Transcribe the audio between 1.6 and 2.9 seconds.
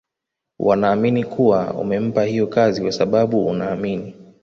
umempa hiyo kazi